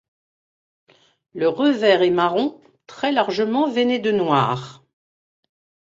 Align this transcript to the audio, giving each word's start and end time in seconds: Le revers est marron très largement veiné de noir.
Le 1.35 1.47
revers 1.47 2.01
est 2.01 2.09
marron 2.09 2.59
très 2.87 3.11
largement 3.11 3.69
veiné 3.69 3.99
de 3.99 4.11
noir. 4.11 4.83